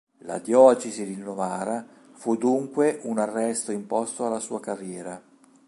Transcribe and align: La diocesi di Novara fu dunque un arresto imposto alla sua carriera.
La 0.23 0.39
diocesi 0.39 1.05
di 1.05 1.15
Novara 1.15 1.85
fu 2.15 2.35
dunque 2.35 3.01
un 3.03 3.19
arresto 3.19 3.71
imposto 3.71 4.25
alla 4.25 4.39
sua 4.39 4.59
carriera. 4.59 5.21